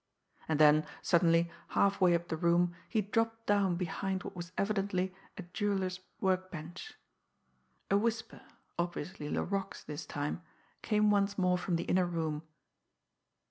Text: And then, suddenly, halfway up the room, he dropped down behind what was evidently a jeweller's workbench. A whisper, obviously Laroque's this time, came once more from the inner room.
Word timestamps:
And 0.49 0.59
then, 0.59 0.87
suddenly, 1.03 1.51
halfway 1.67 2.15
up 2.15 2.29
the 2.29 2.35
room, 2.35 2.73
he 2.89 3.01
dropped 3.01 3.45
down 3.45 3.75
behind 3.75 4.23
what 4.23 4.35
was 4.35 4.51
evidently 4.57 5.13
a 5.37 5.43
jeweller's 5.43 5.99
workbench. 6.19 6.95
A 7.91 7.97
whisper, 7.97 8.41
obviously 8.79 9.29
Laroque's 9.29 9.83
this 9.83 10.07
time, 10.07 10.41
came 10.81 11.11
once 11.11 11.37
more 11.37 11.59
from 11.59 11.75
the 11.75 11.83
inner 11.83 12.07
room. 12.07 12.41